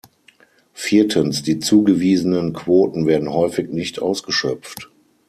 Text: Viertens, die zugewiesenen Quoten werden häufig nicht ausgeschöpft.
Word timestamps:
Viertens, 0.73 1.43
die 1.43 1.59
zugewiesenen 1.59 2.53
Quoten 2.53 3.05
werden 3.05 3.31
häufig 3.31 3.69
nicht 3.69 4.01
ausgeschöpft. 4.01 4.89